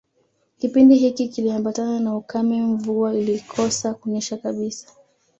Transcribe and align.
Kipindi 0.57 0.95
hiki 0.97 1.27
kiliambatana 1.27 1.99
na 1.99 2.15
ukame 2.17 2.61
Mvua 2.61 3.13
ilikosa 3.15 3.93
kunyesha 3.93 4.37
kabisa 4.37 4.87